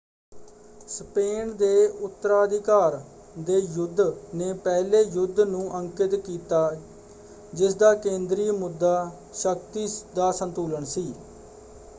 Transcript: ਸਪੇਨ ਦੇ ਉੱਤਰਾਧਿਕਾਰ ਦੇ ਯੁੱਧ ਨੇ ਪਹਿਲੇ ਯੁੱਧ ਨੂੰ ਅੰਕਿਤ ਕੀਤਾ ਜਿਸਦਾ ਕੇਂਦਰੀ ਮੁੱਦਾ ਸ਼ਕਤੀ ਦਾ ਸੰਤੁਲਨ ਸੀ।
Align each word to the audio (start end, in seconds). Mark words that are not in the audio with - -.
ਸਪੇਨ 0.87 1.51
ਦੇ 1.57 1.85
ਉੱਤਰਾਧਿਕਾਰ 1.99 2.99
ਦੇ 3.39 3.57
ਯੁੱਧ 3.57 4.01
ਨੇ 4.35 4.51
ਪਹਿਲੇ 4.63 5.01
ਯੁੱਧ 5.03 5.39
ਨੂੰ 5.41 5.69
ਅੰਕਿਤ 5.79 6.15
ਕੀਤਾ 6.17 6.63
ਜਿਸਦਾ 7.53 7.93
ਕੇਂਦਰੀ 7.97 8.49
ਮੁੱਦਾ 8.53 8.95
ਸ਼ਕਤੀ 9.33 9.87
ਦਾ 10.15 10.31
ਸੰਤੁਲਨ 10.33 10.85
ਸੀ। 10.87 11.11